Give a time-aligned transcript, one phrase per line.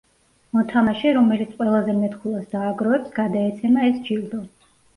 [0.57, 4.45] მოთამაშე, რომელიც ყველაზე მეტ ქულას დააგროვებს, გადაეცემა ეს ჯილდო.